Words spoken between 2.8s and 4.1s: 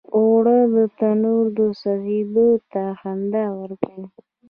خندا ورکوي